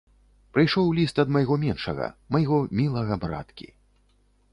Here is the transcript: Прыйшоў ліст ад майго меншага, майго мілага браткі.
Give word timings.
Прыйшоў 0.57 0.87
ліст 0.99 1.19
ад 1.23 1.33
майго 1.35 1.57
меншага, 1.65 2.07
майго 2.37 2.57
мілага 2.81 3.19
браткі. 3.27 3.67